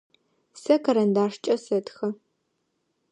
Сэ 0.61 0.73
карандашкӏэ 0.83 1.55
сэтхэ. 1.65 2.07